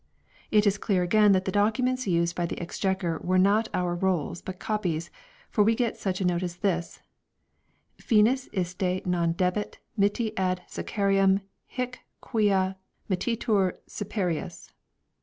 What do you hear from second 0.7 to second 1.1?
clear